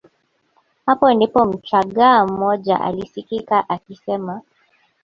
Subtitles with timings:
[0.85, 4.41] Hapo ndipo mchagga mmoja alisikika akisema